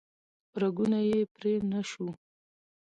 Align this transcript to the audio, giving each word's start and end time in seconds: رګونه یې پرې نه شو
رګونه 0.61 0.99
یې 1.09 1.19
پرې 1.33 1.53
نه 1.71 1.81
شو 1.89 2.07